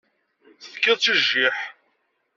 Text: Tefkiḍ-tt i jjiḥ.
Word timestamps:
Tefkiḍ-tt 0.61 1.11
i 1.13 1.15
jjiḥ. 1.25 1.57